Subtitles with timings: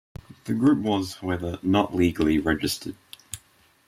[0.45, 2.95] The group was, however, not legally registered.